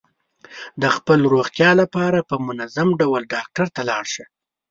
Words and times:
د 0.81 0.83
خپل 0.95 1.19
روغتیا 1.33 1.71
لپاره 1.81 2.19
په 2.29 2.35
منظم 2.47 2.89
ډول 3.01 3.21
ډاکټر 3.33 3.67
ته 3.75 3.81
لاړ 3.89 4.03
شه. 4.13 4.25